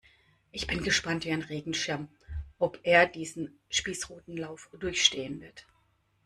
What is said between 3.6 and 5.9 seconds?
Spießrutenlauf durchstehen wird.